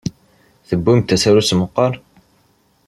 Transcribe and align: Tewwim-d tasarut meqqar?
Tewwim-d 0.67 1.05
tasarut 1.05 1.49
meqqar? 1.59 1.93